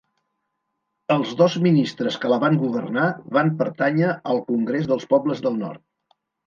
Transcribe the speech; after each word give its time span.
Els 1.15 1.33
dos 1.41 1.57
ministres 1.67 2.17
que 2.23 2.33
la 2.33 2.41
van 2.45 2.59
governar 2.63 3.07
van 3.39 3.55
pertànyer 3.63 4.13
al 4.35 4.45
Congrés 4.53 4.93
dels 4.95 5.11
Pobles 5.15 5.49
del 5.51 5.63
Nord. 5.67 5.89